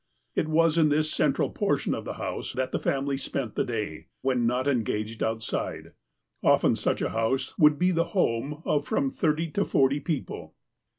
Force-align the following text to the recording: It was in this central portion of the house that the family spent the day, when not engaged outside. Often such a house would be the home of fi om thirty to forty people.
It 0.33 0.47
was 0.47 0.79
in 0.79 0.89
this 0.89 1.11
central 1.11 1.51
portion 1.51 1.93
of 1.93 2.05
the 2.05 2.13
house 2.15 2.53
that 2.53 2.71
the 2.71 2.79
family 2.79 3.17
spent 3.17 3.53
the 3.53 3.63
day, 3.63 4.07
when 4.23 4.47
not 4.47 4.67
engaged 4.67 5.21
outside. 5.21 5.91
Often 6.41 6.77
such 6.77 7.03
a 7.03 7.09
house 7.09 7.55
would 7.59 7.77
be 7.77 7.91
the 7.91 8.05
home 8.17 8.63
of 8.65 8.87
fi 8.87 8.97
om 8.97 9.11
thirty 9.11 9.51
to 9.51 9.63
forty 9.63 9.99
people. 9.99 10.55